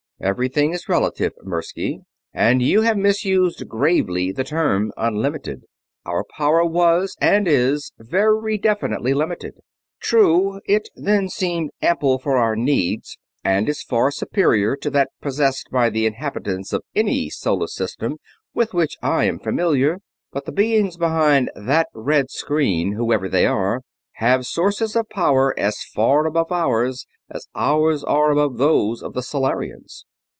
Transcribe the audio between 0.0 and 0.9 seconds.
"Everything is